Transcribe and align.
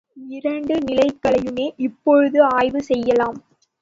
இரண்டு 0.29 0.75
நிலைகளையுமே 0.79 1.67
இப்பொழுது 1.77 2.43
ஆய்வு 2.51 2.81
செய்யலாம். 2.83 3.37